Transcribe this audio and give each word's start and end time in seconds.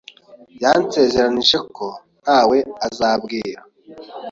yansezeranije 0.61 1.57
ko 1.75 1.85
ntawe 2.23 2.57
azabwira. 2.87 3.61